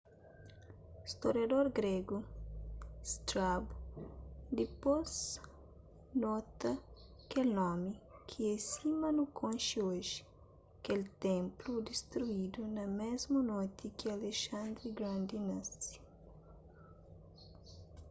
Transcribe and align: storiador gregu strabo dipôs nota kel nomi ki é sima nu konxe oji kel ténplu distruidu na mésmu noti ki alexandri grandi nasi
storiador 1.11 1.65
gregu 1.77 2.17
strabo 3.13 3.73
dipôs 4.57 5.11
nota 6.23 6.71
kel 7.29 7.49
nomi 7.59 7.91
ki 8.27 8.39
é 8.53 8.55
sima 8.71 9.09
nu 9.17 9.23
konxe 9.39 9.77
oji 9.91 10.19
kel 10.85 11.01
ténplu 11.25 11.71
distruidu 11.89 12.61
na 12.75 12.83
mésmu 12.99 13.39
noti 13.51 13.85
ki 13.97 14.05
alexandri 14.17 14.87
grandi 14.97 15.37
nasi 15.49 15.95